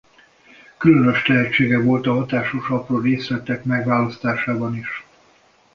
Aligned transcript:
Különös 0.77 1.21
tehetsége 1.23 1.79
volt 1.81 2.07
a 2.07 2.13
hatásos 2.13 2.69
apró 2.69 2.97
részletek 2.99 3.63
megválasztásában 3.63 4.75
is. 4.77 5.05